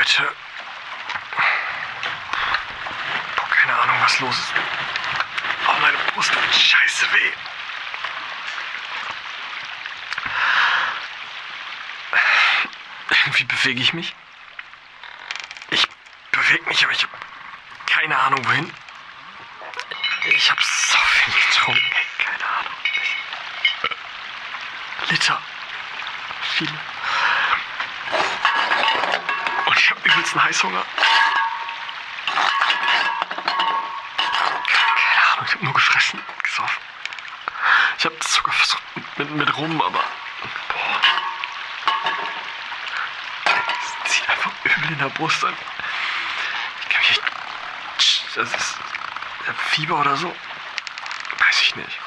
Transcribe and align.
heute. 0.00 0.34
Boah, 3.36 3.48
keine 3.50 3.78
Ahnung, 3.80 3.96
was 4.00 4.20
los 4.20 4.38
ist. 4.38 4.52
Oh, 5.68 5.80
meine 5.80 5.98
Brust 5.98 6.32
tut 6.32 6.54
scheiße 6.54 7.06
weh. 7.12 7.32
Irgendwie 13.10 13.44
bewege 13.44 13.80
ich 13.82 13.92
mich. 13.92 14.14
Ich 15.68 15.86
bewege 16.32 16.64
mich, 16.64 16.82
aber 16.82 16.92
ich 16.92 17.02
habe 17.02 17.12
keine 17.86 18.18
Ahnung 18.18 18.44
wohin. 18.46 18.72
Ich 20.34 20.50
habe 20.50 20.62
so 20.62 20.98
viel 20.98 21.34
getrunken, 21.34 21.92
keine 22.18 22.44
Ahnung. 22.44 22.72
Ich, 25.02 25.10
Liter. 25.10 25.42
Viele. 26.56 26.89
Übelsten 30.30 30.44
Heißhunger. 30.44 30.84
Keine 34.96 35.32
Ahnung, 35.32 35.44
ich 35.46 35.54
habe 35.54 35.64
nur 35.64 35.74
gefressen, 35.74 36.20
gesoffen. 36.42 36.82
Ich 37.98 38.04
habe 38.04 38.16
das 38.16 38.34
sogar 38.34 38.54
versucht 38.54 38.82
mit, 39.18 39.30
mit 39.30 39.56
rum, 39.56 39.82
aber. 39.82 40.04
Boah. 40.68 41.00
Es 44.04 44.12
zieht 44.12 44.28
einfach 44.28 44.52
übel 44.64 44.92
in 44.92 44.98
der 44.98 45.08
Brust 45.10 45.44
an. 45.44 45.56
Ich 46.82 46.88
kann 46.88 47.00
mich 47.00 47.10
echt. 47.10 47.22
Das 48.36 48.54
ist. 48.54 48.76
Fieber 49.70 49.98
oder 50.00 50.16
so? 50.16 50.28
Weiß 51.38 51.62
ich 51.62 51.74
nicht. 51.74 51.98